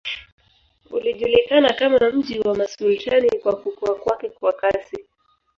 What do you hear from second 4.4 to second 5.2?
kasi